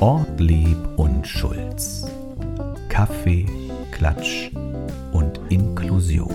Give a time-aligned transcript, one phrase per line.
[0.00, 2.06] Ortlieb und Schulz.
[2.88, 3.46] Kaffee,
[3.90, 4.50] Klatsch
[5.12, 6.34] und Inklusion.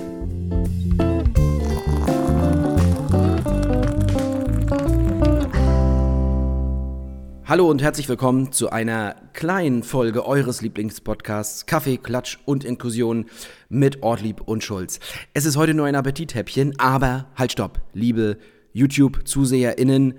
[7.47, 13.27] Hallo und herzlich willkommen zu einer kleinen Folge eures Lieblingspodcasts Kaffee, Klatsch und Inklusion
[13.69, 14.99] mit Ortlieb und Schulz.
[15.33, 18.37] Es ist heute nur ein Appetithäppchen, aber halt stopp, liebe
[18.75, 20.13] YouTube-ZuseherInnen,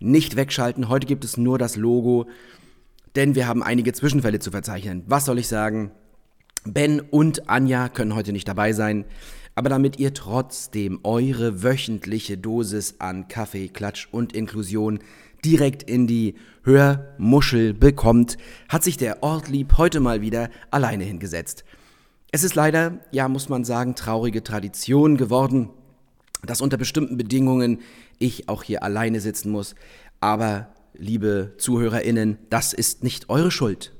[0.00, 0.88] nicht wegschalten.
[0.88, 2.26] Heute gibt es nur das Logo
[3.16, 5.02] denn wir haben einige Zwischenfälle zu verzeichnen.
[5.06, 5.90] Was soll ich sagen?
[6.64, 9.06] Ben und Anja können heute nicht dabei sein,
[9.54, 14.98] aber damit ihr trotzdem eure wöchentliche Dosis an Kaffee, Klatsch und Inklusion
[15.44, 18.36] direkt in die Hörmuschel bekommt,
[18.68, 21.64] hat sich der Ortlieb heute mal wieder alleine hingesetzt.
[22.32, 25.70] Es ist leider, ja, muss man sagen, traurige Tradition geworden,
[26.44, 27.80] dass unter bestimmten Bedingungen
[28.18, 29.74] ich auch hier alleine sitzen muss,
[30.20, 33.92] aber liebe ZuhörerInnen, das ist nicht eure Schuld.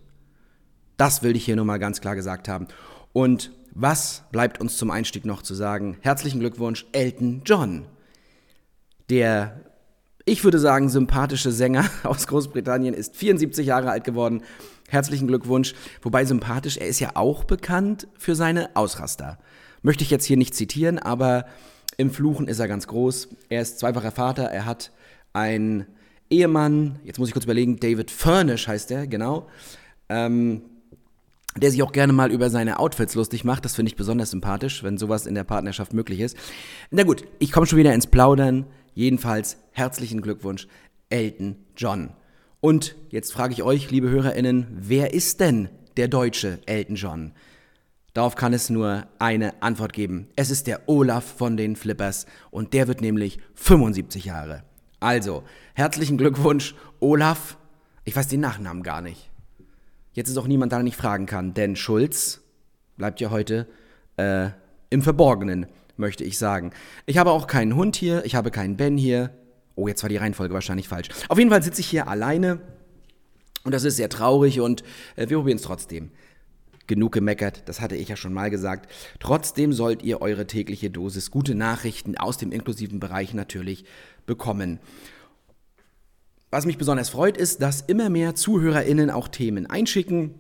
[0.97, 2.69] Das will ich hier nur mal ganz klar gesagt haben.
[3.13, 5.99] Und was bleibt uns zum Einstieg noch zu sagen?
[6.01, 7.87] Herzlichen Glückwunsch, Elton John.
[9.11, 9.61] Der,
[10.25, 14.43] ich würde sagen, sympathische Sänger aus Großbritannien ist 74 Jahre alt geworden.
[14.89, 15.75] Herzlichen Glückwunsch.
[16.01, 19.39] Wobei sympathisch, er ist ja auch bekannt für seine Ausraster.
[19.83, 21.45] Möchte ich jetzt hier nicht zitieren, aber
[21.97, 23.29] im Fluchen ist er ganz groß.
[23.49, 24.91] Er ist zweifacher Vater, er hat
[25.33, 25.87] ein
[26.31, 29.49] Ehemann, jetzt muss ich kurz überlegen, David Furnish heißt er, genau,
[30.09, 30.63] ähm,
[31.57, 33.65] der sich auch gerne mal über seine Outfits lustig macht.
[33.65, 36.37] Das finde ich besonders sympathisch, wenn sowas in der Partnerschaft möglich ist.
[36.91, 38.67] Na gut, ich komme schon wieder ins Plaudern.
[38.95, 40.69] Jedenfalls herzlichen Glückwunsch,
[41.09, 42.11] Elton John.
[42.61, 47.33] Und jetzt frage ich euch, liebe HörerInnen, wer ist denn der deutsche Elton John?
[48.17, 50.29] Darauf kann es nur eine Antwort geben.
[50.37, 54.63] Es ist der Olaf von den Flippers und der wird nämlich 75 Jahre.
[55.01, 55.43] Also,
[55.75, 57.59] herzlichen Glückwunsch, Olaf.
[58.05, 59.31] Ich weiß den Nachnamen gar nicht.
[60.15, 62.41] Jetzt ist auch niemand, der nicht fragen kann, denn Schulz
[62.97, 63.69] bleibt ja heute
[64.17, 64.49] äh,
[64.89, 65.67] im Verborgenen,
[65.99, 66.71] möchte ich sagen.
[67.05, 69.29] Ich habe auch keinen Hund hier, ich habe keinen Ben hier.
[69.75, 71.11] Oh, jetzt war die Reihenfolge wahrscheinlich falsch.
[71.29, 72.63] Auf jeden Fall sitze ich hier alleine
[73.65, 74.85] und das ist sehr traurig und
[75.17, 76.13] äh, wir probieren es trotzdem.
[76.87, 78.91] Genug gemeckert, das hatte ich ja schon mal gesagt.
[79.19, 83.85] Trotzdem sollt ihr eure tägliche Dosis gute Nachrichten aus dem inklusiven Bereich natürlich
[84.27, 84.79] bekommen.
[86.51, 90.35] Was mich besonders freut, ist, dass immer mehr ZuhörerInnen auch Themen einschicken.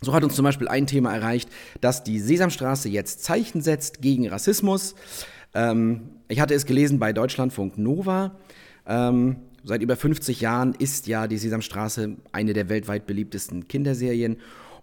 [0.00, 1.48] So hat uns zum Beispiel ein Thema erreicht,
[1.80, 4.94] dass die Sesamstraße jetzt Zeichen setzt gegen Rassismus.
[5.54, 8.36] Ähm, ich hatte es gelesen bei Deutschlandfunk Nova.
[8.86, 14.36] Ähm, seit über 50 Jahren ist ja die Sesamstraße eine der weltweit beliebtesten Kinderserien.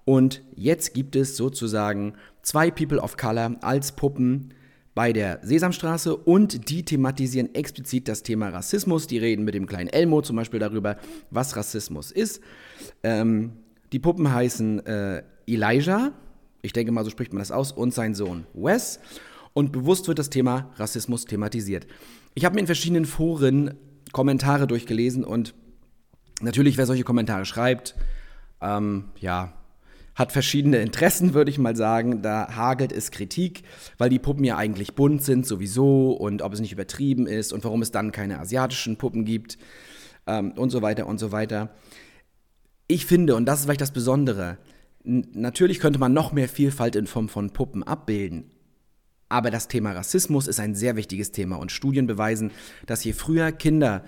[0.06, 4.54] Und jetzt gibt es sozusagen zwei People of Color als Puppen,
[4.96, 9.08] bei der Sesamstraße und die thematisieren explizit das Thema Rassismus.
[9.08, 10.98] Die reden mit dem kleinen Elmo zum Beispiel darüber,
[11.32, 12.42] was Rassismus ist.
[13.02, 13.54] Ähm,
[13.92, 16.12] die Puppen heißen äh, Elijah,
[16.62, 19.00] ich denke mal, so spricht man das aus, und sein Sohn Wes.
[19.54, 21.86] Und bewusst wird das Thema Rassismus thematisiert.
[22.34, 23.76] Ich habe mir in verschiedenen Foren
[24.12, 25.54] Kommentare durchgelesen und
[26.42, 27.96] natürlich, wer solche Kommentare schreibt,
[28.62, 29.54] ähm, ja,
[30.16, 32.22] hat verschiedene Interessen, würde ich mal sagen.
[32.22, 33.64] Da hagelt es Kritik,
[33.98, 37.64] weil die Puppen ja eigentlich bunt sind sowieso und ob es nicht übertrieben ist und
[37.64, 39.58] warum es dann keine asiatischen Puppen gibt
[40.28, 41.72] ähm, und so weiter und so weiter.
[42.88, 44.58] Ich finde, und das ist vielleicht das Besondere,
[45.04, 48.52] natürlich könnte man noch mehr Vielfalt in Form von Puppen abbilden.
[49.30, 52.52] Aber das Thema Rassismus ist ein sehr wichtiges Thema und Studien beweisen,
[52.86, 54.04] dass je früher Kinder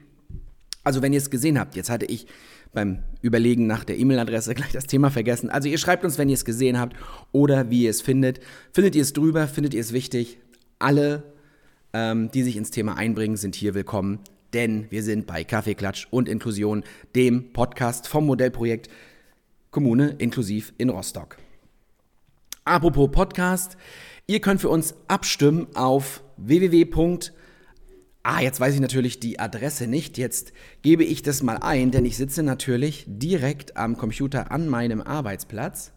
[0.83, 2.27] Also, wenn ihr es gesehen habt, jetzt hatte ich
[2.73, 5.49] beim Überlegen nach der E-Mail-Adresse gleich das Thema vergessen.
[5.49, 6.95] Also ihr schreibt uns, wenn ihr es gesehen habt
[7.31, 8.39] oder wie ihr es findet.
[8.71, 9.47] Findet ihr es drüber?
[9.47, 10.39] Findet ihr es wichtig?
[10.79, 11.23] Alle,
[11.93, 14.19] ähm, die sich ins Thema einbringen, sind hier willkommen,
[14.53, 16.83] denn wir sind bei Kaffeeklatsch und Inklusion,
[17.15, 18.89] dem Podcast vom Modellprojekt
[19.69, 21.37] Kommune inklusiv in Rostock.
[22.65, 23.77] Apropos Podcast,
[24.27, 26.85] ihr könnt für uns abstimmen auf www
[28.23, 30.17] Ah, jetzt weiß ich natürlich die Adresse nicht.
[30.17, 30.53] Jetzt
[30.83, 35.91] gebe ich das mal ein, denn ich sitze natürlich direkt am Computer an meinem Arbeitsplatz.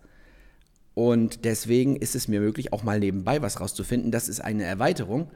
[0.94, 4.11] Und deswegen ist es mir möglich, auch mal nebenbei was rauszufinden.
[4.11, 5.31] Das ist eine Erweiterung.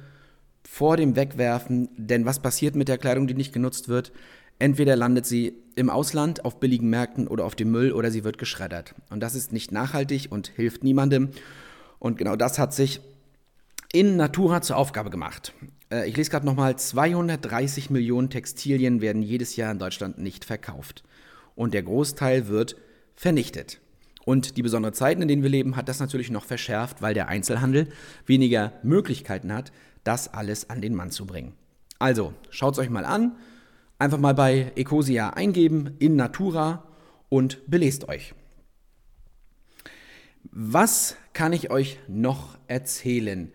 [0.62, 4.12] vor dem Wegwerfen, denn was passiert mit der Kleidung, die nicht genutzt wird?
[4.59, 8.38] Entweder landet sie im Ausland auf billigen Märkten oder auf dem Müll oder sie wird
[8.38, 8.94] geschreddert.
[9.11, 11.31] Und das ist nicht nachhaltig und hilft niemandem.
[11.99, 13.00] Und genau das hat sich
[13.94, 15.52] in Natura zur Aufgabe gemacht.
[15.88, 21.05] Äh, ich lese gerade nochmal, 230 Millionen Textilien werden jedes Jahr in Deutschland nicht verkauft.
[21.55, 22.75] Und der Großteil wird
[23.14, 23.81] vernichtet.
[24.25, 27.29] Und die besonderen Zeiten, in denen wir leben, hat das natürlich noch verschärft, weil der
[27.29, 27.87] Einzelhandel
[28.26, 29.70] weniger Möglichkeiten hat,
[30.02, 31.52] das alles an den Mann zu bringen.
[32.00, 33.37] Also, schaut es euch mal an.
[34.00, 36.82] Einfach mal bei Ecosia eingeben in Natura
[37.29, 38.35] und belest euch.
[40.50, 43.52] Was kann ich euch noch erzählen?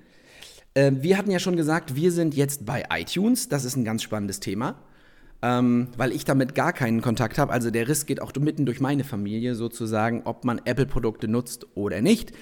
[0.73, 3.49] Äh, wir hatten ja schon gesagt, wir sind jetzt bei iTunes.
[3.49, 4.75] Das ist ein ganz spannendes Thema,
[5.41, 7.51] ähm, weil ich damit gar keinen Kontakt habe.
[7.51, 12.01] Also der Riss geht auch mitten durch meine Familie sozusagen, ob man Apple-Produkte nutzt oder
[12.01, 12.33] nicht.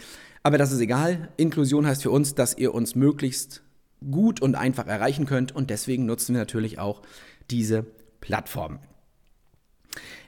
[0.43, 1.29] Aber das ist egal.
[1.37, 3.63] Inklusion heißt für uns, dass ihr uns möglichst
[4.11, 7.01] gut und einfach erreichen könnt und deswegen nutzen wir natürlich auch
[7.49, 7.85] diese
[8.21, 8.79] Plattform.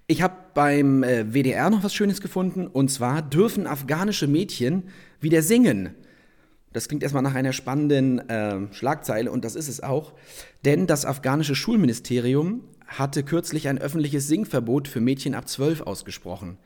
[0.07, 4.83] Ich habe beim äh, WDR noch was Schönes gefunden und zwar dürfen afghanische Mädchen
[5.19, 5.91] wieder singen.
[6.73, 10.13] Das klingt erstmal nach einer spannenden äh, Schlagzeile und das ist es auch,
[10.65, 16.57] denn das afghanische Schulministerium hatte kürzlich ein öffentliches Singverbot für Mädchen ab 12 ausgesprochen.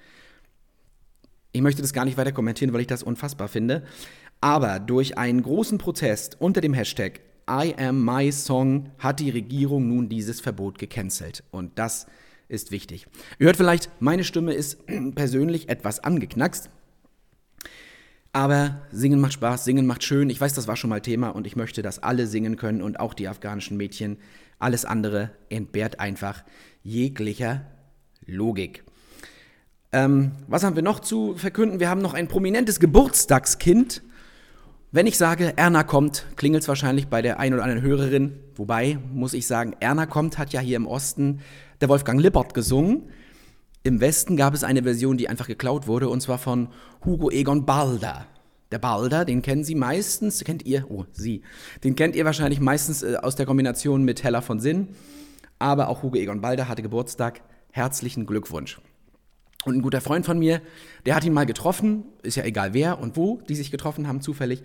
[1.52, 3.84] Ich möchte das gar nicht weiter kommentieren, weil ich das unfassbar finde.
[4.42, 9.88] Aber durch einen großen Protest unter dem Hashtag I am my song hat die Regierung
[9.88, 11.44] nun dieses Verbot gecancelt.
[11.52, 12.08] Und das
[12.48, 13.08] ist wichtig.
[13.38, 14.80] Ihr hört vielleicht, meine Stimme ist
[15.16, 16.70] persönlich etwas angeknackst.
[18.34, 20.30] Aber singen macht Spaß, singen macht schön.
[20.30, 23.00] Ich weiß, das war schon mal Thema und ich möchte, dass alle singen können und
[23.00, 24.18] auch die afghanischen Mädchen.
[24.60, 26.44] Alles andere entbehrt einfach
[26.82, 27.66] jeglicher
[28.26, 28.84] Logik.
[29.92, 31.80] Ähm, was haben wir noch zu verkünden?
[31.80, 34.02] Wir haben noch ein prominentes Geburtstagskind
[34.96, 38.38] wenn ich sage, Erna kommt, klingelt es wahrscheinlich bei der ein oder anderen Hörerin.
[38.56, 41.40] Wobei, muss ich sagen, Erna kommt hat ja hier im Osten
[41.82, 43.10] der Wolfgang Lippert gesungen.
[43.86, 46.70] Im Westen gab es eine Version, die einfach geklaut wurde, und zwar von
[47.04, 48.26] Hugo Egon Balder.
[48.72, 51.42] Der Balder, den kennen Sie meistens, kennt ihr, oh, Sie,
[51.84, 54.88] den kennt ihr wahrscheinlich meistens äh, aus der Kombination mit Hella von Sinn.
[55.60, 57.42] Aber auch Hugo Egon Balder hatte Geburtstag.
[57.72, 58.80] Herzlichen Glückwunsch.
[59.66, 60.62] Und ein guter Freund von mir,
[61.06, 64.22] der hat ihn mal getroffen, ist ja egal wer und wo die sich getroffen haben,
[64.22, 64.64] zufällig,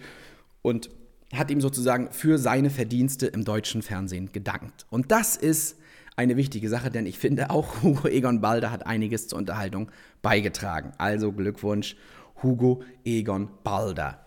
[0.63, 0.91] und
[1.35, 4.87] hat ihm sozusagen für seine Verdienste im deutschen Fernsehen gedankt.
[4.91, 5.77] Und das ist
[6.19, 10.93] eine wichtige Sache, denn ich finde auch Hugo Egon Balder hat einiges zur Unterhaltung beigetragen.
[10.99, 11.97] Also Glückwunsch,
[12.43, 14.25] Hugo Egon Balder.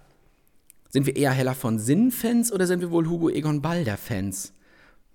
[0.89, 4.53] Sind wir eher Heller von Sinn-Fans oder sind wir wohl Hugo Egon Balder-Fans?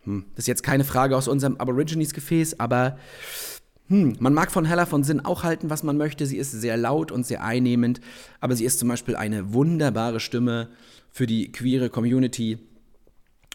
[0.05, 2.99] Hm, das ist jetzt keine Frage aus unserem Aborigines-Gefäß, aber
[3.89, 6.27] hm, man mag von Hella von Sinn auch halten, was man möchte.
[6.27, 8.01] Sie ist sehr laut und sehr einnehmend,
[8.41, 10.69] aber sie ist zum Beispiel eine wunderbare Stimme
[11.11, 12.59] für die queere Community.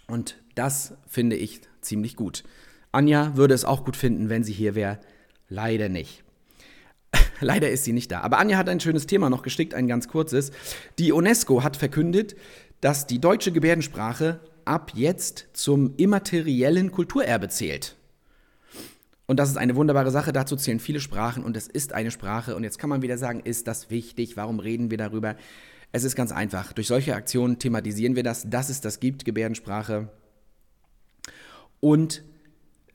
[0.07, 2.43] Und das finde ich ziemlich gut.
[2.91, 4.99] Anja würde es auch gut finden, wenn sie hier wäre.
[5.47, 6.23] Leider nicht.
[7.39, 8.21] Leider ist sie nicht da.
[8.21, 10.51] Aber Anja hat ein schönes Thema noch gestickt, ein ganz kurzes.
[10.99, 12.35] Die UNESCO hat verkündet,
[12.81, 17.95] dass die deutsche Gebärdensprache ab jetzt zum immateriellen Kulturerbe zählt.
[19.25, 20.33] Und das ist eine wunderbare Sache.
[20.33, 22.55] Dazu zählen viele Sprachen und es ist eine Sprache.
[22.55, 24.35] Und jetzt kann man wieder sagen, ist das wichtig?
[24.35, 25.35] Warum reden wir darüber?
[25.93, 26.73] Es ist ganz einfach.
[26.73, 30.09] Durch solche Aktionen thematisieren wir das, dass es das gibt, Gebärdensprache.
[31.79, 32.23] Und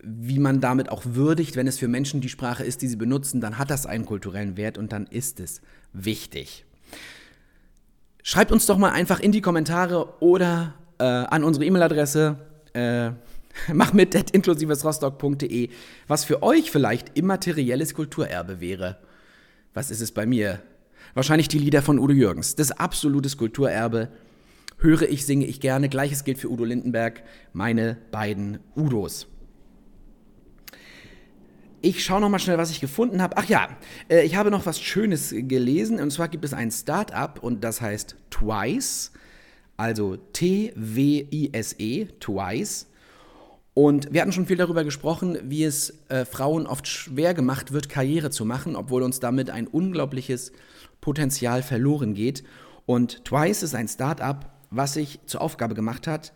[0.06, 3.40] wie man damit auch würdigt, wenn es für Menschen die Sprache ist, die sie benutzen,
[3.40, 5.60] dann hat das einen kulturellen Wert und dann ist es
[5.92, 6.64] wichtig.
[8.22, 12.38] Schreibt uns doch mal einfach in die Kommentare oder äh, an unsere E-Mail-Adresse
[12.72, 13.10] äh,
[13.72, 15.70] mach mit inklusivesrostock.de,
[16.06, 18.98] was für euch vielleicht immaterielles Kulturerbe wäre.
[19.74, 20.60] Was ist es bei mir?
[21.14, 22.54] Wahrscheinlich die Lieder von Udo Jürgens.
[22.54, 24.08] Das absolutes Kulturerbe.
[24.78, 25.88] Höre ich, singe ich gerne.
[25.88, 27.22] Gleiches gilt für Udo Lindenberg,
[27.52, 29.26] meine beiden Udos.
[31.82, 33.36] Ich schaue noch mal schnell, was ich gefunden habe.
[33.36, 33.68] Ach ja,
[34.08, 36.00] äh, ich habe noch was Schönes gelesen.
[36.00, 39.12] Und zwar gibt es ein Start-up und das heißt Twice.
[39.76, 42.86] Also T-W-I-S-E, Twice.
[43.74, 47.90] Und wir hatten schon viel darüber gesprochen, wie es äh, Frauen oft schwer gemacht wird,
[47.90, 50.52] Karriere zu machen, obwohl uns damit ein unglaubliches
[51.02, 52.42] Potenzial verloren geht.
[52.86, 56.32] Und Twice ist ein Start-up, was sich zur Aufgabe gemacht hat,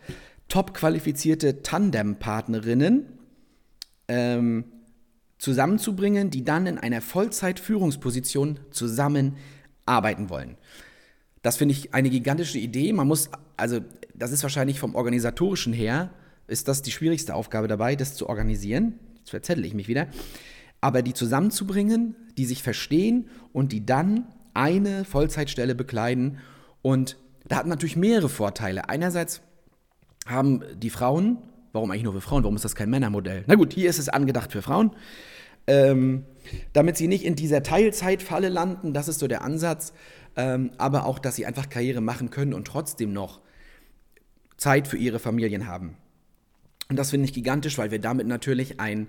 [0.49, 3.07] top qualifizierte Tandem-Partnerinnen
[4.09, 4.65] ähm,
[5.41, 10.57] zusammenzubringen, die dann in einer Vollzeit-Führungsposition zusammenarbeiten wollen.
[11.43, 12.93] Das finde ich eine gigantische Idee.
[12.93, 13.81] Man muss, also
[14.15, 16.11] das ist wahrscheinlich vom organisatorischen her
[16.47, 18.99] ist das die schwierigste Aufgabe dabei, das zu organisieren.
[19.19, 20.09] Jetzt verzettel ich mich wieder.
[20.81, 26.39] Aber die zusammenzubringen, die sich verstehen und die dann eine Vollzeitstelle bekleiden.
[26.83, 27.17] Und
[27.47, 28.89] da hat natürlich mehrere Vorteile.
[28.89, 29.41] Einerseits
[30.27, 31.39] haben die Frauen,
[31.73, 33.45] warum eigentlich nur für Frauen, warum ist das kein Männermodell?
[33.47, 34.93] Na gut, hier ist es angedacht für Frauen.
[35.67, 36.25] Ähm,
[36.73, 39.93] damit sie nicht in dieser Teilzeitfalle landen, das ist so der Ansatz.
[40.37, 43.41] Ähm, aber auch, dass sie einfach Karriere machen können und trotzdem noch
[44.57, 45.97] Zeit für ihre Familien haben.
[46.89, 49.09] Und das finde ich gigantisch, weil wir damit natürlich ein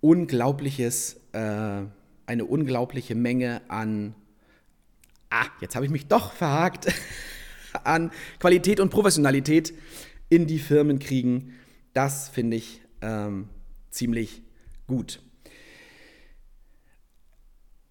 [0.00, 1.82] unglaubliches, äh,
[2.26, 4.14] eine unglaubliche Menge an,
[5.30, 6.92] ah, jetzt habe ich mich doch verhakt,
[7.84, 9.74] an Qualität und Professionalität
[10.28, 11.54] in die Firmen kriegen.
[11.92, 13.48] Das finde ich ähm,
[13.90, 14.42] ziemlich
[14.86, 15.22] gut.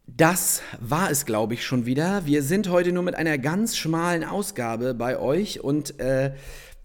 [0.06, 2.25] Das war es, glaube ich, schon wieder.
[2.25, 6.34] Wir sind heute nur mit einer ganz schmalen Ausgabe bei euch und äh,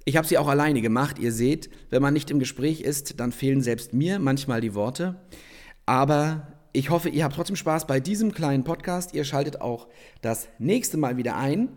[0.05, 1.19] ich habe sie auch alleine gemacht.
[1.19, 5.17] Ihr seht, wenn man nicht im Gespräch ist, dann fehlen selbst mir manchmal die Worte.
[5.87, 9.15] Aber ich hoffe, ihr habt trotzdem Spaß bei diesem kleinen Podcast.
[9.15, 9.89] Ihr schaltet auch
[10.21, 11.71] das nächste Mal wieder ein.